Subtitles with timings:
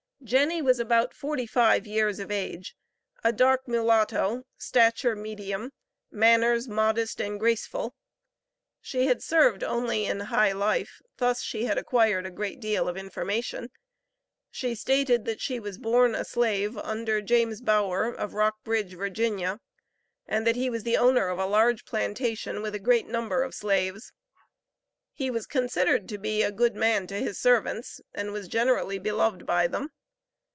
[0.23, 2.75] Jenny was about forty five years of age,
[3.23, 5.71] a dark mulatto, stature medium,
[6.11, 7.95] manners modest and graceful;
[8.79, 12.97] she had served only in high life; thus she had acquired a great deal of
[12.97, 13.71] information.
[14.51, 19.59] She stated that she was born a slave, under John Bower, of Rockbridge, Virginia,
[20.27, 23.55] and that he was the owner of a large plantation, with a great number of
[23.55, 24.13] slaves.
[25.13, 29.47] He was considered to be a good man to his servants, and was generally beloved
[29.47, 29.89] by them.